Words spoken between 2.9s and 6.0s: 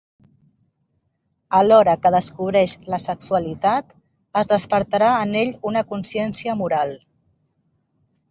la sexualitat, es despertarà en ell una